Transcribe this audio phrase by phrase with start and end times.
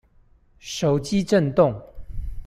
[0.57, 1.79] 手機震動